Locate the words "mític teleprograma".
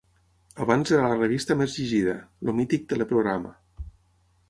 2.63-3.57